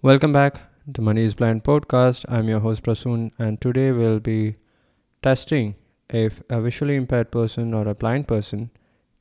Welcome 0.00 0.32
back 0.32 0.60
to 0.94 1.02
Money 1.02 1.24
is 1.24 1.34
Blind 1.34 1.64
podcast. 1.64 2.24
I'm 2.28 2.48
your 2.48 2.60
host 2.60 2.84
Prasoon, 2.84 3.32
and 3.36 3.60
today 3.60 3.90
we'll 3.90 4.20
be 4.20 4.54
testing 5.24 5.74
if 6.08 6.40
a 6.48 6.60
visually 6.60 6.94
impaired 6.94 7.32
person 7.32 7.74
or 7.74 7.88
a 7.88 7.96
blind 7.96 8.28
person 8.28 8.70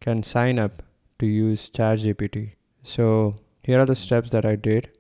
can 0.02 0.22
sign 0.22 0.60
up 0.60 0.84
to 1.18 1.26
use 1.26 1.72
ChatGPT. 1.72 2.52
So, 2.84 3.40
here 3.64 3.80
are 3.80 3.88
the 3.88 3.96
steps 3.96 4.30
that 4.30 4.46
I 4.46 4.56
did 4.56 4.92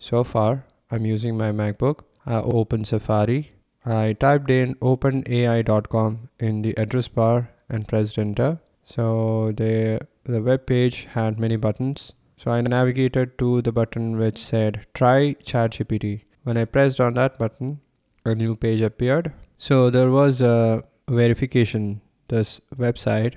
so 0.00 0.24
far. 0.24 0.64
I'm 0.90 1.06
using 1.06 1.38
my 1.38 1.52
MacBook. 1.52 2.00
Uh, 2.26 2.40
I 2.40 2.42
opened 2.42 2.88
Safari. 2.88 3.52
I 3.84 4.14
typed 4.14 4.50
in 4.50 4.74
openai.com 4.82 6.28
in 6.40 6.62
the 6.62 6.76
address 6.76 7.06
bar 7.06 7.50
and 7.68 7.86
pressed 7.86 8.18
enter. 8.18 8.58
So, 8.84 9.52
the, 9.56 10.00
the 10.24 10.42
web 10.42 10.66
page 10.66 11.06
had 11.12 11.38
many 11.38 11.54
buttons 11.54 12.14
so 12.40 12.50
I 12.50 12.62
navigated 12.62 13.36
to 13.38 13.60
the 13.60 13.70
button 13.70 14.16
which 14.16 14.38
said 14.38 14.86
try 14.94 15.34
ChatGPT. 15.44 16.22
When 16.42 16.56
I 16.56 16.64
pressed 16.64 16.98
on 16.98 17.12
that 17.14 17.38
button, 17.38 17.80
a 18.24 18.34
new 18.34 18.56
page 18.56 18.80
appeared. 18.80 19.34
So 19.58 19.90
there 19.90 20.10
was 20.10 20.40
a 20.40 20.82
verification. 21.06 22.00
This 22.28 22.62
website 22.74 23.34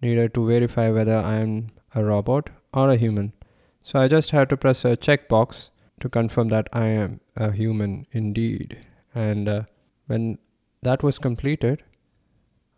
needed 0.00 0.34
to 0.34 0.46
verify 0.46 0.88
whether 0.88 1.16
I 1.16 1.34
am 1.38 1.70
a 1.96 2.04
robot 2.04 2.50
or 2.72 2.90
a 2.90 2.96
human. 2.96 3.32
So 3.82 3.98
I 3.98 4.06
just 4.06 4.30
had 4.30 4.48
to 4.50 4.56
press 4.56 4.84
a 4.84 4.96
checkbox 4.96 5.70
to 5.98 6.08
confirm 6.08 6.48
that 6.50 6.68
I 6.72 6.86
am 6.86 7.20
a 7.34 7.50
human 7.50 8.06
indeed. 8.12 8.78
And 9.16 9.48
uh, 9.48 9.62
when 10.06 10.38
that 10.82 11.02
was 11.02 11.18
completed, 11.18 11.82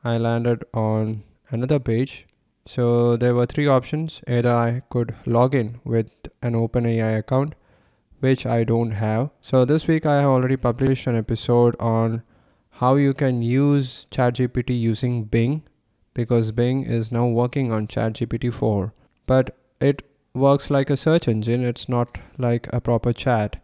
I 0.02 0.16
landed 0.16 0.65
on 0.73 1.24
another 1.51 1.79
page 1.79 2.27
so 2.67 3.17
there 3.17 3.35
were 3.35 3.47
three 3.47 3.67
options. 3.67 4.21
Either 4.29 4.55
I 4.55 4.83
could 4.91 5.15
log 5.27 5.55
in 5.55 5.81
with 5.85 6.11
an 6.43 6.55
OpenAI 6.55 7.19
account, 7.19 7.55
which 8.21 8.47
I 8.47 8.65
don't 8.65 8.93
have. 8.93 9.31
So 9.41 9.65
this 9.65 9.87
week 9.87 10.07
I 10.07 10.21
have 10.21 10.31
already 10.31 10.57
published 10.57 11.07
an 11.07 11.17
episode 11.17 11.77
on 11.81 12.23
how 12.80 12.95
you 12.97 13.13
can 13.15 13.43
use 13.43 14.07
ChatGPT 14.11 14.79
using 14.79 15.25
Bing 15.25 15.63
because 16.15 16.52
Bing 16.52 16.85
is 16.85 17.11
now 17.13 17.27
working 17.27 17.73
on 17.73 17.87
ChatGPT 17.87 18.52
4. 18.52 18.93
But 19.27 19.57
it 19.80 20.02
works 20.35 20.71
like 20.71 20.91
a 20.91 20.97
search 20.97 21.29
engine, 21.29 21.65
it's 21.65 21.89
not 21.89 22.19
like 22.39 22.69
a 22.73 22.80
proper 22.80 23.13
chat. 23.13 23.63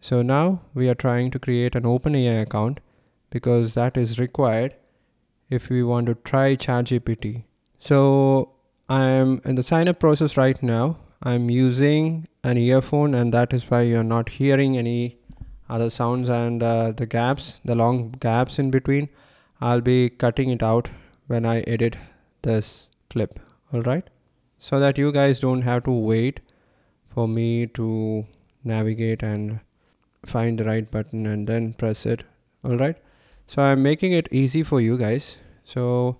So 0.00 0.22
now 0.22 0.62
we 0.74 0.88
are 0.88 0.94
trying 0.94 1.30
to 1.32 1.38
create 1.38 1.74
an 1.74 1.84
OpenAI 1.84 2.42
account 2.42 2.80
because 3.30 3.74
that 3.74 3.96
is 3.96 4.18
required 4.18 4.74
if 5.48 5.68
we 5.68 5.82
want 5.82 6.06
to 6.06 6.14
try 6.14 6.56
ChatGPT. 6.56 7.44
So 7.82 8.52
I'm 8.88 9.40
in 9.44 9.56
the 9.56 9.62
sign 9.64 9.88
up 9.88 9.98
process 9.98 10.36
right 10.36 10.62
now. 10.62 10.98
I'm 11.20 11.50
using 11.50 12.28
an 12.44 12.56
earphone, 12.56 13.12
and 13.12 13.34
that 13.34 13.52
is 13.52 13.68
why 13.68 13.80
you're 13.82 14.04
not 14.04 14.28
hearing 14.28 14.78
any 14.78 15.16
other 15.68 15.90
sounds 15.90 16.28
and 16.28 16.62
uh, 16.62 16.92
the 16.92 17.06
gaps, 17.06 17.58
the 17.64 17.74
long 17.74 18.12
gaps 18.20 18.60
in 18.60 18.70
between. 18.70 19.08
I'll 19.60 19.80
be 19.80 20.10
cutting 20.10 20.50
it 20.50 20.62
out 20.62 20.90
when 21.26 21.44
I 21.44 21.62
edit 21.62 21.96
this 22.42 22.88
clip. 23.10 23.40
All 23.72 23.82
right. 23.82 24.08
So 24.60 24.78
that 24.78 24.96
you 24.96 25.10
guys 25.10 25.40
don't 25.40 25.62
have 25.62 25.82
to 25.82 25.90
wait 25.90 26.38
for 27.12 27.26
me 27.26 27.66
to 27.78 28.26
navigate 28.62 29.24
and 29.24 29.58
find 30.24 30.56
the 30.56 30.66
right 30.66 30.88
button 30.88 31.26
and 31.26 31.48
then 31.48 31.72
press 31.72 32.06
it. 32.06 32.22
All 32.62 32.76
right. 32.76 32.96
So 33.48 33.60
I'm 33.60 33.82
making 33.82 34.12
it 34.12 34.28
easy 34.30 34.62
for 34.62 34.80
you 34.80 34.96
guys. 34.96 35.36
So 35.64 36.18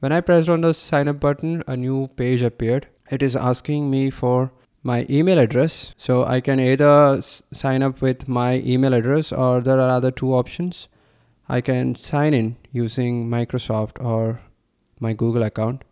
when 0.00 0.12
I 0.12 0.20
pressed 0.20 0.48
on 0.48 0.60
the 0.62 0.72
sign 0.74 1.08
up 1.08 1.20
button, 1.20 1.62
a 1.66 1.76
new 1.76 2.08
page 2.08 2.42
appeared. 2.42 2.88
It 3.10 3.22
is 3.22 3.36
asking 3.36 3.90
me 3.90 4.10
for 4.10 4.52
my 4.82 5.06
email 5.10 5.38
address. 5.38 5.94
So 5.96 6.24
I 6.24 6.40
can 6.40 6.58
either 6.60 7.16
s- 7.18 7.42
sign 7.52 7.82
up 7.82 8.00
with 8.00 8.26
my 8.28 8.54
email 8.58 8.94
address 8.94 9.30
or 9.32 9.60
there 9.60 9.78
are 9.80 9.90
other 9.90 10.10
two 10.10 10.32
options. 10.34 10.88
I 11.48 11.60
can 11.60 11.94
sign 11.94 12.32
in 12.34 12.56
using 12.72 13.28
Microsoft 13.28 14.02
or 14.02 14.40
my 14.98 15.12
Google 15.12 15.42
account. 15.42 15.82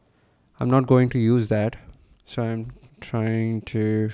I'm 0.61 0.71
not 0.71 0.87
going 0.87 1.09
to 1.11 1.19
use 1.19 1.49
that. 1.51 1.77
So 2.25 2.43
I'm 2.43 2.73
trying 3.01 3.63
to 3.63 4.11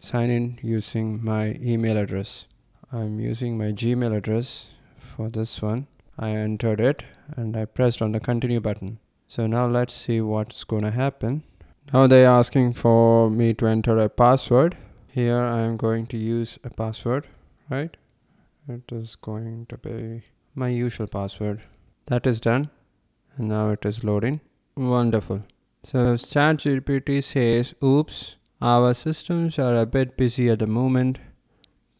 sign 0.00 0.30
in 0.30 0.58
using 0.62 1.22
my 1.24 1.56
email 1.60 1.96
address. 1.96 2.46
I'm 2.92 3.20
using 3.20 3.56
my 3.56 3.72
Gmail 3.72 4.14
address 4.16 4.66
for 5.16 5.28
this 5.28 5.62
one. 5.62 5.86
I 6.18 6.30
entered 6.30 6.80
it 6.80 7.04
and 7.36 7.56
I 7.56 7.64
pressed 7.64 8.02
on 8.02 8.12
the 8.12 8.20
continue 8.20 8.60
button. 8.60 8.98
So 9.30 9.46
now 9.46 9.66
let's 9.68 9.94
see 9.94 10.20
what's 10.20 10.64
gonna 10.64 10.90
happen. 10.90 11.44
Now 11.92 12.08
they're 12.08 12.26
asking 12.28 12.72
for 12.72 13.30
me 13.30 13.54
to 13.54 13.66
enter 13.68 13.96
a 13.96 14.08
password. 14.08 14.76
Here 15.06 15.38
I 15.38 15.60
am 15.60 15.76
going 15.76 16.08
to 16.08 16.16
use 16.16 16.58
a 16.64 16.70
password, 16.70 17.28
right? 17.68 17.96
It 18.68 18.90
is 18.90 19.14
going 19.14 19.66
to 19.68 19.78
be 19.78 20.22
my 20.56 20.70
usual 20.70 21.06
password. 21.06 21.62
That 22.06 22.26
is 22.26 22.40
done. 22.40 22.70
And 23.36 23.48
now 23.48 23.70
it 23.70 23.84
is 23.84 24.02
loading. 24.02 24.40
Wonderful. 24.76 25.44
So 25.84 26.14
ChatGPT 26.14 27.22
says, 27.22 27.72
oops, 27.84 28.34
our 28.60 28.94
systems 28.94 29.60
are 29.60 29.76
a 29.76 29.86
bit 29.86 30.16
busy 30.16 30.50
at 30.50 30.58
the 30.58 30.66
moment. 30.66 31.20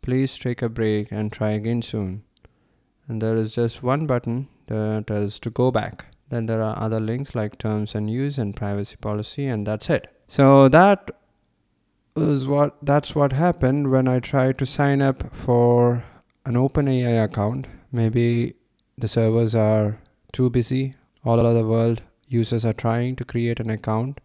Please 0.03 0.37
take 0.37 0.63
a 0.63 0.69
break 0.69 1.13
and 1.13 1.31
try 1.31 1.51
again 1.51 1.83
soon. 1.83 2.25
And 3.07 3.23
there 3.23 3.37
is 3.37 3.53
just 3.53 3.85
one 3.85 4.09
button 4.09 4.49
that 4.67 5.11
is 5.11 5.39
to 5.41 5.51
go 5.51 5.71
back. 5.71 6.07
Then 6.31 6.47
there 6.47 6.63
are 6.63 6.79
other 6.79 7.01
links 7.01 7.35
like 7.35 7.59
terms 7.59 7.95
and 7.95 8.09
use 8.09 8.39
and 8.39 8.57
privacy 8.57 8.97
policy, 8.97 9.47
and 9.47 9.67
that's 9.67 9.91
it. 9.91 10.09
So 10.29 10.69
that 10.69 11.11
was 12.15 12.47
what 12.47 12.77
that's 12.83 13.15
what 13.15 13.33
happened 13.33 13.91
when 13.91 14.09
I 14.09 14.21
tried 14.21 14.59
to 14.59 14.67
sign 14.67 15.03
up 15.03 15.35
for 15.35 16.05
an 16.45 16.55
OpenAI 16.55 17.25
account. 17.25 17.67
Maybe 17.93 18.55
the 18.97 19.09
servers 19.09 19.55
are 19.55 20.01
too 20.33 20.51
busy. 20.51 20.95
All 21.25 21.39
over 21.39 21.53
the 21.53 21.67
world, 21.67 22.03
users 22.29 22.65
are 22.65 22.73
trying 22.73 23.17
to 23.17 23.25
create 23.25 23.61
an 23.61 23.69
account 23.69 24.21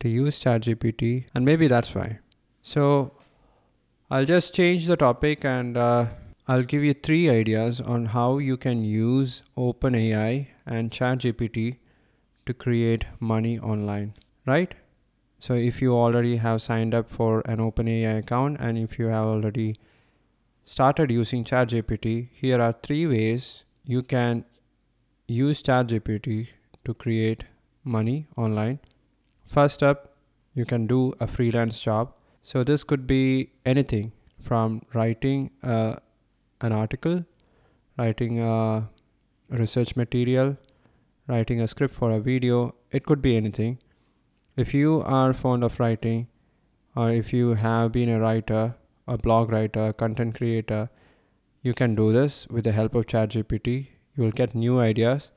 to 0.00 0.08
use 0.08 0.40
ChatGPT, 0.40 1.24
and 1.34 1.44
maybe 1.44 1.68
that's 1.68 1.94
why. 1.94 2.18
So 2.62 3.12
I'll 4.10 4.24
just 4.24 4.54
change 4.54 4.86
the 4.86 4.96
topic 4.96 5.44
and 5.44 5.76
uh, 5.76 6.06
I'll 6.50 6.62
give 6.62 6.82
you 6.82 6.94
three 6.94 7.28
ideas 7.28 7.78
on 7.78 8.06
how 8.06 8.38
you 8.38 8.56
can 8.56 8.82
use 8.82 9.42
OpenAI 9.54 10.46
and 10.64 10.90
ChatGPT 10.90 11.76
to 12.46 12.54
create 12.54 13.04
money 13.20 13.58
online, 13.58 14.14
right? 14.46 14.74
So 15.38 15.52
if 15.52 15.82
you 15.82 15.94
already 15.94 16.36
have 16.36 16.62
signed 16.62 16.94
up 16.94 17.10
for 17.10 17.42
an 17.44 17.58
OpenAI 17.58 18.20
account 18.20 18.56
and 18.60 18.78
if 18.78 18.98
you 18.98 19.08
have 19.08 19.26
already 19.26 19.76
started 20.64 21.10
using 21.10 21.44
ChatGPT, 21.44 22.30
here 22.32 22.62
are 22.62 22.72
three 22.82 23.06
ways 23.06 23.64
you 23.84 24.02
can 24.02 24.46
use 25.26 25.62
ChatGPT 25.62 26.48
to 26.86 26.94
create 26.94 27.44
money 27.84 28.26
online. 28.38 28.78
First 29.46 29.82
up, 29.82 30.16
you 30.54 30.64
can 30.64 30.86
do 30.86 31.12
a 31.20 31.26
freelance 31.26 31.78
job. 31.78 32.14
So 32.42 32.64
this 32.64 32.84
could 32.84 33.06
be 33.06 33.50
anything 33.66 34.12
from 34.40 34.80
writing 34.94 35.50
a 35.62 35.98
an 36.60 36.72
article, 36.72 37.24
writing 37.96 38.40
a 38.40 38.88
research 39.50 39.96
material, 39.96 40.56
writing 41.26 41.60
a 41.60 41.68
script 41.68 41.94
for 41.94 42.10
a 42.10 42.20
video. 42.20 42.74
It 42.90 43.06
could 43.06 43.22
be 43.22 43.36
anything. 43.36 43.78
If 44.56 44.74
you 44.74 45.02
are 45.04 45.32
fond 45.32 45.62
of 45.62 45.78
writing, 45.78 46.28
or 46.96 47.10
if 47.10 47.32
you 47.32 47.54
have 47.54 47.92
been 47.92 48.08
a 48.08 48.20
writer, 48.20 48.74
a 49.06 49.16
blog 49.16 49.50
writer, 49.50 49.92
content 49.92 50.34
creator, 50.34 50.90
you 51.62 51.74
can 51.74 51.94
do 51.94 52.12
this 52.12 52.46
with 52.48 52.64
the 52.64 52.72
help 52.72 52.94
of 52.94 53.06
ChatGPT. 53.06 53.88
You 54.16 54.24
will 54.24 54.32
get 54.32 54.54
new 54.54 54.80
ideas, 54.80 55.30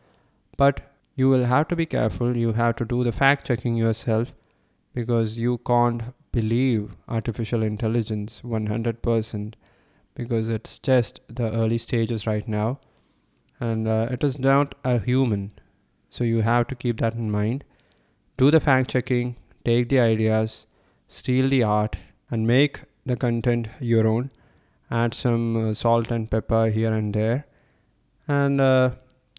but 0.58 0.82
you 1.16 1.30
will 1.30 1.46
have 1.46 1.68
to 1.68 1.76
be 1.76 1.86
careful. 1.86 2.36
You 2.36 2.54
have 2.54 2.76
to 2.78 2.86
do 2.86 3.04
the 3.04 3.12
fact 3.12 3.46
checking 3.46 3.76
yourself 3.76 4.34
because 4.94 5.38
you 5.38 5.60
can't 5.60 6.02
believe 6.32 6.96
artificial 7.08 7.62
intelligence 7.62 8.42
100% 8.44 9.54
because 10.16 10.50
it's 10.50 10.80
just 10.80 11.22
the 11.28 11.52
early 11.52 11.78
stages 11.78 12.28
right 12.28 12.48
now. 12.48 12.80
And 13.60 13.88
uh, 13.88 14.08
it 14.12 14.24
is 14.24 14.40
not 14.40 14.76
a 14.84 15.00
human. 15.00 15.52
So 16.10 16.24
you 16.24 16.42
have 16.42 16.68
to 16.68 16.76
keep 16.76 17.00
that 17.00 17.14
in 17.14 17.32
mind. 17.32 17.64
Do 18.38 18.52
the 18.52 18.60
fact 18.60 18.90
checking 18.90 19.36
take 19.64 19.90
the 19.90 20.00
ideas 20.00 20.66
steal 21.08 21.50
the 21.50 21.62
art 21.62 21.98
and 22.30 22.48
make 22.48 22.82
the 23.06 23.16
content 23.16 23.68
your 23.80 24.08
own. 24.08 24.32
Add 24.90 25.14
some 25.14 25.70
uh, 25.70 25.74
salt 25.74 26.10
and 26.10 26.30
pepper 26.30 26.70
here 26.70 26.94
and 26.94 27.14
there. 27.14 27.46
And 28.28 28.62
uh, 28.62 28.92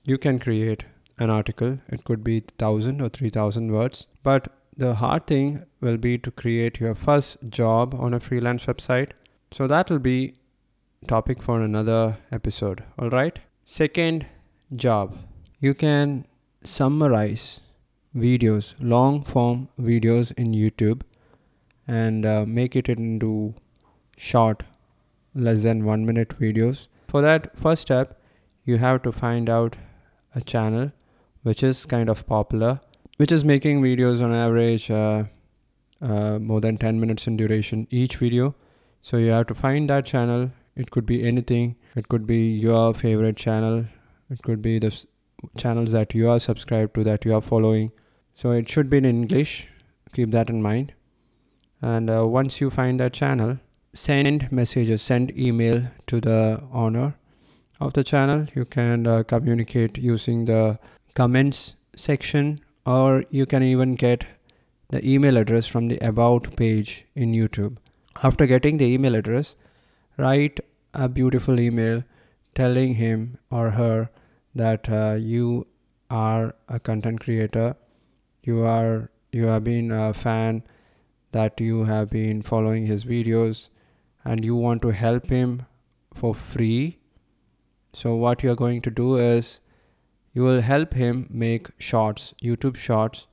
you 0.04 0.18
can 0.18 0.38
create 0.38 0.84
an 1.18 1.30
article. 1.30 1.78
It 1.88 2.04
could 2.04 2.22
be 2.22 2.40
1000 2.40 3.00
or 3.00 3.08
3000 3.08 3.72
words. 3.72 4.06
But 4.22 4.48
the 4.76 4.94
hard 4.94 5.26
thing 5.26 5.64
will 5.80 5.96
be 5.96 6.18
to 6.18 6.30
create 6.30 6.80
your 6.80 6.94
first 6.94 7.38
job 7.48 7.94
on 7.94 8.12
a 8.12 8.20
freelance 8.20 8.66
website. 8.66 9.12
So 9.50 9.66
that 9.66 9.90
will 9.90 9.98
be 9.98 10.34
topic 11.06 11.42
for 11.42 11.60
another 11.60 12.18
episode. 12.30 12.84
All 12.98 13.10
right. 13.10 13.38
Second 13.64 14.26
job. 14.74 15.16
You 15.60 15.74
can 15.74 16.26
summarize 16.64 17.60
videos, 18.16 18.74
long 18.80 19.22
form 19.22 19.68
videos 19.80 20.32
in 20.36 20.52
YouTube 20.52 21.02
and 21.86 22.24
uh, 22.24 22.44
make 22.46 22.76
it 22.76 22.88
into 22.88 23.54
short 24.16 24.62
less 25.34 25.62
than 25.62 25.84
one 25.84 26.04
minute 26.06 26.38
videos. 26.40 26.88
For 27.08 27.22
that 27.22 27.56
first 27.56 27.82
step, 27.82 28.20
you 28.64 28.78
have 28.78 29.02
to 29.02 29.12
find 29.12 29.48
out 29.48 29.76
a 30.34 30.40
channel 30.40 30.92
which 31.42 31.62
is 31.62 31.84
kind 31.86 32.08
of 32.08 32.26
popular, 32.26 32.80
which 33.16 33.32
is 33.32 33.44
making 33.44 33.82
videos 33.82 34.22
on 34.22 34.32
average 34.32 34.90
uh, 34.90 35.24
uh, 36.00 36.38
more 36.38 36.60
than 36.60 36.76
10 36.76 37.00
minutes 37.00 37.26
in 37.26 37.36
duration 37.36 37.86
each 37.90 38.16
video. 38.16 38.54
So 39.02 39.16
you 39.16 39.30
have 39.30 39.46
to 39.48 39.54
find 39.54 39.90
that 39.90 40.06
channel. 40.06 40.52
It 40.74 40.90
could 40.90 41.06
be 41.06 41.26
anything. 41.26 41.76
It 41.94 42.08
could 42.08 42.26
be 42.26 42.50
your 42.52 42.94
favorite 42.94 43.36
channel. 43.36 43.86
It 44.30 44.42
could 44.42 44.62
be 44.62 44.78
the 44.78 45.04
channels 45.56 45.92
that 45.92 46.14
you 46.14 46.30
are 46.30 46.38
subscribed 46.38 46.94
to 46.94 47.04
that 47.04 47.24
you 47.24 47.34
are 47.34 47.40
following. 47.42 47.92
So 48.34 48.52
it 48.52 48.68
should 48.68 48.88
be 48.88 48.98
in 48.98 49.04
English. 49.04 49.68
Keep 50.14 50.30
that 50.30 50.48
in 50.48 50.62
mind. 50.62 50.94
And 51.82 52.08
uh, 52.08 52.26
once 52.26 52.60
you 52.60 52.70
find 52.70 53.00
that 53.00 53.12
channel, 53.12 53.58
send 53.92 54.50
messages, 54.50 55.02
send 55.02 55.36
email 55.36 55.82
to 56.06 56.20
the 56.20 56.62
owner 56.72 57.16
of 57.80 57.92
the 57.92 58.04
channel. 58.04 58.46
You 58.54 58.64
can 58.64 59.06
uh, 59.06 59.22
communicate 59.24 59.98
using 59.98 60.44
the 60.46 60.78
comments 61.14 61.76
section, 61.96 62.60
or 62.86 63.24
you 63.30 63.44
can 63.46 63.62
even 63.62 63.96
get 63.96 64.24
the 64.90 65.06
email 65.06 65.36
address 65.36 65.66
from 65.66 65.88
the 65.88 65.98
about 65.98 66.56
page 66.56 67.04
in 67.14 67.32
YouTube. 67.32 67.76
After 68.22 68.46
getting 68.46 68.76
the 68.76 68.86
email 68.86 69.14
address, 69.14 69.56
write 70.16 70.60
a 70.94 71.08
beautiful 71.08 71.58
email 71.58 72.04
telling 72.54 72.94
him 72.94 73.38
or 73.50 73.70
her 73.70 74.10
that 74.54 74.88
uh, 74.88 75.16
you 75.18 75.66
are 76.10 76.54
a 76.68 76.78
content 76.78 77.20
creator, 77.20 77.76
you 78.42 78.62
are 78.64 79.10
you 79.32 79.46
have 79.46 79.64
been 79.64 79.90
a 79.90 80.12
fan, 80.12 80.62
that 81.32 81.60
you 81.60 81.84
have 81.84 82.10
been 82.10 82.42
following 82.42 82.86
his 82.86 83.04
videos, 83.04 83.68
and 84.24 84.44
you 84.44 84.54
want 84.54 84.82
to 84.82 84.90
help 84.90 85.30
him 85.30 85.66
for 86.14 86.34
free. 86.34 86.98
So 87.94 88.14
what 88.14 88.42
you 88.42 88.50
are 88.50 88.56
going 88.56 88.82
to 88.82 88.90
do 88.90 89.16
is 89.16 89.60
you 90.32 90.42
will 90.42 90.60
help 90.60 90.94
him 90.94 91.26
make 91.30 91.70
shorts, 91.78 92.34
YouTube 92.42 92.76
shorts, 92.76 93.26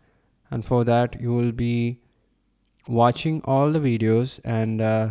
and 0.50 0.66
for 0.66 0.84
that 0.86 1.20
you 1.20 1.34
will 1.34 1.52
be 1.52 2.00
watching 2.88 3.42
all 3.44 3.72
the 3.72 3.80
videos 3.80 4.40
and 4.44 4.82
uh, 4.82 5.10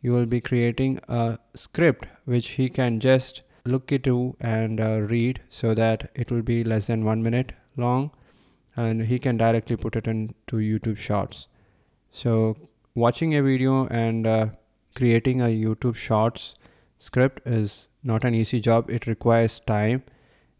you 0.00 0.12
will 0.12 0.26
be 0.26 0.40
creating 0.40 0.98
a 1.08 1.38
script 1.54 2.06
which 2.24 2.50
he 2.50 2.68
can 2.68 3.00
just 3.00 3.42
look 3.64 3.92
into 3.92 4.36
and 4.40 4.80
uh, 4.80 5.00
read 5.00 5.40
so 5.48 5.74
that 5.74 6.10
it 6.14 6.30
will 6.30 6.42
be 6.42 6.64
less 6.64 6.86
than 6.86 7.04
one 7.04 7.22
minute 7.22 7.52
long 7.76 8.10
and 8.76 9.06
he 9.06 9.18
can 9.18 9.36
directly 9.36 9.76
put 9.76 9.96
it 9.96 10.06
into 10.06 10.56
YouTube 10.56 10.96
Shorts. 10.96 11.48
So, 12.10 12.56
watching 12.94 13.34
a 13.34 13.42
video 13.42 13.86
and 13.88 14.26
uh, 14.26 14.46
creating 14.94 15.40
a 15.40 15.46
YouTube 15.46 15.96
Shorts 15.96 16.54
script 16.98 17.46
is 17.46 17.88
not 18.02 18.24
an 18.24 18.34
easy 18.34 18.60
job, 18.60 18.90
it 18.90 19.06
requires 19.06 19.60
time. 19.60 20.02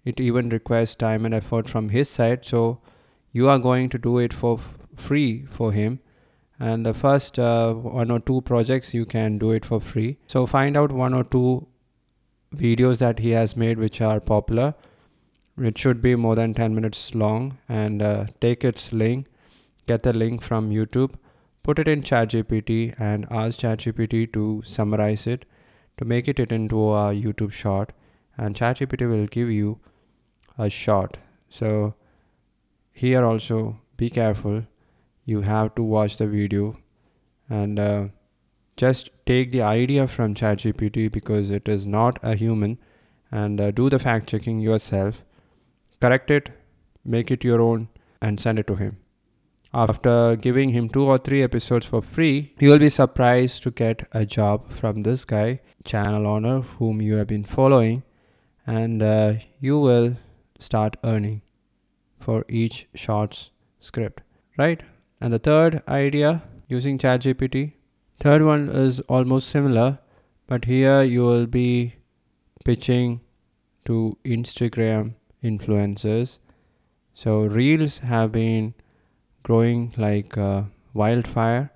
It 0.05 0.21
even 0.21 0.49
requires 0.49 0.97
time 0.97 1.25
and 1.25 1.35
effort 1.35 1.69
from 1.69 1.91
his 1.91 2.09
side. 2.09 2.45
So, 2.45 2.81
you 3.33 3.49
are 3.49 3.59
going 3.59 3.89
to 3.91 3.99
do 3.99 4.19
it 4.19 4.33
for 4.33 4.59
f- 4.59 4.77
free 4.97 5.47
for 5.47 5.73
him 5.73 6.01
and 6.61 6.85
the 6.85 6.93
first 6.93 7.39
uh, 7.39 7.73
one 7.73 8.11
or 8.11 8.21
two 8.21 8.43
projects 8.43 8.93
you 8.93 9.07
can 9.07 9.39
do 9.39 9.51
it 9.51 9.65
for 9.65 9.81
free. 9.81 10.19
So 10.27 10.47
find 10.47 10.77
out 10.77 10.93
one 10.93 11.15
or 11.15 11.25
two 11.25 11.67
videos 12.55 12.99
that 12.99 13.21
he 13.21 13.31
has 13.31 13.57
made 13.57 13.79
which 13.79 14.03
are 14.03 14.21
popular. 14.21 14.75
It 15.59 15.79
should 15.79 16.03
be 16.03 16.15
more 16.17 16.35
than 16.35 16.53
10 16.53 16.75
minutes 16.75 17.15
long. 17.15 17.59
And 17.67 18.03
uh, 18.03 18.27
take 18.43 18.63
its 18.63 18.93
link. 18.93 19.27
Get 19.87 20.03
the 20.03 20.13
link 20.13 20.43
from 20.43 20.71
youtube. 20.71 21.15
Put 21.63 21.79
it 21.79 21.89
in 21.89 22.03
chatgpt 22.03 22.95
and 22.99 23.27
ask 23.31 23.61
chatgpt 23.61 24.33
to 24.35 24.63
summarize 24.65 25.27
it 25.27 25.47
to 25.97 26.05
make 26.05 26.29
it 26.29 26.39
into 26.39 26.91
a 26.91 27.15
youtube 27.15 27.53
short. 27.53 27.93
And 28.37 28.55
chatgpt 28.55 29.09
will 29.09 29.27
give 29.27 29.51
you 29.51 29.81
a 30.59 30.69
short. 30.69 31.17
So 31.49 31.95
here 32.93 33.25
also 33.25 33.81
be 33.97 34.11
careful 34.11 34.65
you 35.25 35.43
have 35.43 35.75
to 35.75 35.83
watch 35.83 36.17
the 36.17 36.27
video 36.27 36.77
and 37.49 37.79
uh, 37.79 38.07
just 38.77 39.11
take 39.27 39.53
the 39.53 39.63
idea 39.63 40.07
from 40.09 40.35
ChatGPT 40.35 41.11
because 41.13 41.51
it 41.51 41.69
is 41.69 41.87
not 41.87 42.19
a 42.23 42.35
human 42.35 42.79
and 43.31 43.61
uh, 43.61 43.71
do 43.71 43.91
the 43.91 43.99
fact 43.99 44.29
checking 44.29 44.61
yourself, 44.61 45.25
correct 46.01 46.31
it, 46.31 46.51
make 47.05 47.31
it 47.31 47.45
your 47.45 47.61
own, 47.61 47.89
and 48.21 48.41
send 48.41 48.59
it 48.59 48.67
to 48.67 48.75
him. 48.75 48.99
After 49.73 50.35
giving 50.35 50.71
him 50.71 50.89
two 50.89 51.05
or 51.05 51.19
three 51.19 51.43
episodes 51.43 51.87
for 51.87 52.03
free, 52.03 52.55
you 52.59 52.71
will 52.71 52.81
be 52.81 52.89
surprised 52.89 53.63
to 53.63 53.71
get 53.71 54.09
a 54.13 54.27
job 54.27 54.73
from 54.73 55.05
this 55.05 55.25
guy, 55.25 55.61
channel 55.85 56.27
owner, 56.27 56.61
whom 56.61 57.01
you 57.01 57.15
have 57.15 57.29
been 57.29 57.45
following, 57.45 58.03
and 58.67 59.01
uh, 59.01 59.35
you 59.61 59.79
will 59.79 60.17
start 60.59 60.97
earning 61.05 61.43
for 62.19 62.45
each 62.49 62.89
shorts 62.95 63.51
script, 63.79 64.23
right? 64.59 64.83
And 65.21 65.33
the 65.33 65.39
third 65.39 65.83
idea 65.87 66.43
using 66.69 66.99
ChatGPT. 66.99 67.73
Third 68.19 68.43
one 68.43 68.69
is 68.69 69.01
almost 69.01 69.49
similar, 69.49 69.99
but 70.47 70.65
here 70.65 71.03
you 71.03 71.23
will 71.23 71.47
be 71.47 71.97
pitching 72.65 73.21
to 73.85 74.17
Instagram 74.25 75.15
influencers. 75.43 76.39
So 77.15 77.41
reels 77.41 77.99
have 77.99 78.33
been 78.33 78.75
growing 79.43 79.93
like 79.97 80.37
wildfire. 80.95 81.71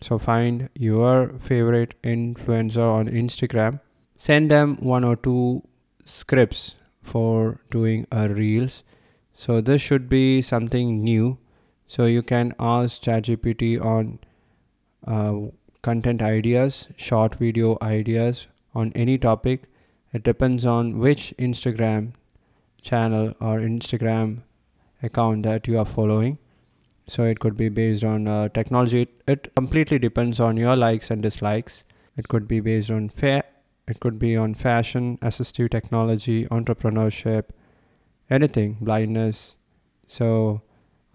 So 0.00 0.18
find 0.18 0.68
your 0.74 1.34
favorite 1.40 1.94
influencer 2.02 2.86
on 2.90 3.08
Instagram. 3.08 3.80
Send 4.16 4.50
them 4.50 4.76
one 4.76 5.04
or 5.04 5.16
two 5.16 5.62
scripts 6.04 6.74
for 7.02 7.60
doing 7.70 8.06
a 8.12 8.28
reels. 8.28 8.82
So 9.34 9.60
this 9.60 9.82
should 9.82 10.08
be 10.08 10.42
something 10.42 11.02
new 11.02 11.38
so 11.86 12.04
you 12.06 12.22
can 12.22 12.54
ask 12.58 13.02
ChatGPT 13.02 13.82
on 13.84 14.18
uh, 15.06 15.50
content 15.82 16.20
ideas, 16.22 16.88
short 16.96 17.36
video 17.36 17.78
ideas 17.80 18.46
on 18.74 18.92
any 18.94 19.18
topic. 19.18 19.64
It 20.12 20.22
depends 20.22 20.66
on 20.66 20.98
which 20.98 21.32
Instagram 21.38 22.12
channel 22.82 23.34
or 23.40 23.58
Instagram 23.58 24.42
account 25.02 25.44
that 25.44 25.68
you 25.68 25.78
are 25.78 25.84
following. 25.84 26.38
So 27.08 27.22
it 27.24 27.38
could 27.38 27.56
be 27.56 27.68
based 27.68 28.02
on 28.02 28.26
uh, 28.26 28.48
technology. 28.48 29.02
It, 29.02 29.22
it 29.28 29.54
completely 29.54 29.98
depends 29.98 30.40
on 30.40 30.56
your 30.56 30.74
likes 30.74 31.10
and 31.10 31.22
dislikes. 31.22 31.84
It 32.16 32.28
could 32.28 32.48
be 32.48 32.60
based 32.60 32.90
on 32.90 33.08
fair. 33.10 33.44
It 33.86 34.00
could 34.00 34.18
be 34.18 34.36
on 34.36 34.54
fashion, 34.54 35.18
assistive 35.18 35.70
technology, 35.70 36.46
entrepreneurship, 36.46 37.44
anything, 38.28 38.78
blindness. 38.80 39.56
So 40.08 40.62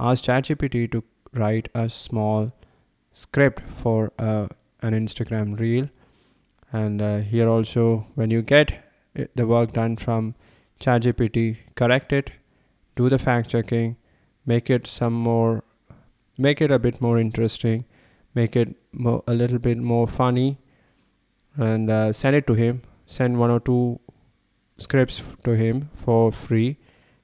ask 0.02 0.24
ChatGPT 0.24 0.92
to 0.92 1.04
write 1.34 1.70
a 1.76 1.90
small 1.90 2.52
script 3.12 3.62
for 3.78 4.12
uh, 4.18 4.48
an 4.82 4.94
Instagram 4.94 5.60
reel. 5.60 5.90
And 6.74 7.02
uh, 7.02 7.18
here 7.20 7.48
also, 7.48 8.08
when 8.16 8.32
you 8.32 8.42
get 8.42 8.84
it, 9.14 9.32
the 9.36 9.46
work 9.46 9.74
done 9.74 9.98
from 9.98 10.36
ChatGPT, 10.80 11.58
correct 11.76 12.12
it, 12.12 12.32
do 12.96 13.10
the 13.10 13.20
fact 13.20 13.50
checking, 13.50 13.98
make 14.46 14.70
it 14.70 14.88
some 14.88 15.14
more, 15.14 15.64
make 16.38 16.62
it 16.62 16.72
a 16.72 16.80
bit 16.80 17.02
more 17.02 17.20
interesting, 17.20 17.86
make 18.34 18.56
it 18.56 18.76
a 19.28 19.34
little 19.34 19.60
bit 19.60 19.78
more 19.78 20.08
funny, 20.08 20.58
and 21.56 21.90
uh, 21.90 22.12
send 22.12 22.36
it 22.36 22.48
to 22.48 22.54
him. 22.54 22.82
Send 23.06 23.38
one 23.38 23.52
or 23.52 23.60
two 23.60 24.00
scripts 24.78 25.22
to 25.44 25.52
him 25.52 25.90
for 26.04 26.32
free 26.32 26.78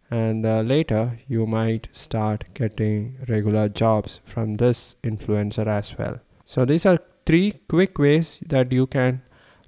and 0.09 0.45
uh, 0.45 0.61
later 0.61 1.19
you 1.27 1.45
might 1.45 1.87
start 1.91 2.45
getting 2.53 3.17
regular 3.27 3.67
jobs 3.67 4.19
from 4.25 4.55
this 4.55 4.95
influencer 5.03 5.67
as 5.67 5.97
well 5.97 6.17
so 6.45 6.65
these 6.65 6.85
are 6.85 6.97
three 7.25 7.51
quick 7.67 7.97
ways 7.97 8.41
that 8.47 8.71
you 8.71 8.87
can 8.87 9.21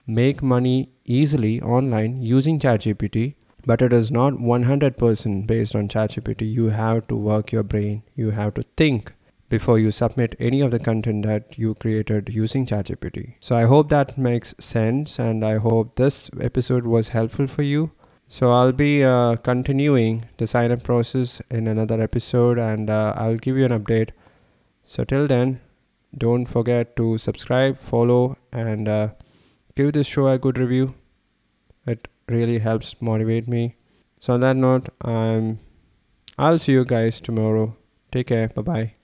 make 0.08 0.42
money 0.42 0.90
easily 1.06 1.62
online 1.62 2.22
using 2.22 2.60
ChatGPT 2.60 3.36
but 3.66 3.82
it 3.82 3.92
is 3.92 4.10
not 4.10 4.34
100% 4.34 5.48
based 5.48 5.76
on 5.76 5.88
ChatGPT 5.88 6.52
you 6.52 6.68
have 6.70 7.08
to 7.08 7.16
work 7.16 7.52
your 7.52 7.64
brain 7.64 8.04
you 8.16 8.32
have 8.32 8.54
to 8.54 8.64
think 8.78 9.14
before 9.50 9.80
you 9.80 9.92
submit 9.92 10.36
any 10.40 10.62
of 10.62 10.72
the 10.72 10.80
content 10.80 11.26
that 11.26 11.58
you 11.58 11.74
created 11.74 12.30
using 12.32 12.66
ChatGPT. 12.66 13.34
So 13.40 13.58
I 13.58 13.64
hope 13.64 13.90
that 13.90 14.18
makes 14.18 14.54
sense 14.60 15.20
and 15.20 15.44
I 15.44 15.58
hope 15.58 15.96
this 15.96 16.30
episode 16.40 16.86
was 16.86 17.10
helpful 17.10 17.48
for 17.48 17.64
you. 17.64 17.92
So 18.32 18.52
I'll 18.52 18.72
be 18.72 19.04
uh, 19.04 19.38
continuing 19.38 20.26
the 20.38 20.46
sign 20.46 20.72
up 20.72 20.84
process 20.84 21.42
in 21.50 21.68
another 21.68 22.00
episode 22.00 22.60
and 22.60 22.88
uh, 22.88 23.14
I'll 23.18 23.38
give 23.38 23.58
you 23.58 23.66
an 23.66 23.72
update. 23.72 24.12
So 24.86 25.04
till 25.04 25.26
then, 25.26 25.62
don't 26.16 26.46
forget 26.46 26.96
to 26.98 27.18
subscribe, 27.18 27.80
follow, 27.80 28.38
and 28.52 28.88
uh, 28.88 29.10
give 29.76 29.94
this 29.94 30.06
show 30.06 30.28
a 30.28 30.38
good 30.38 30.60
review. 30.60 30.94
It 31.88 32.08
really 32.28 32.60
helps 32.60 33.02
motivate 33.02 33.48
me. 33.48 33.76
So 34.20 34.36
on 34.36 34.42
that 34.42 34.56
note, 34.56 34.90
I'm 35.02 35.60
I'll 36.38 36.60
see 36.60 36.74
you 36.74 36.86
guys 36.86 37.20
tomorrow. 37.20 37.76
Take 38.12 38.28
care. 38.28 38.50
Bye 38.50 38.62
bye. 38.62 38.99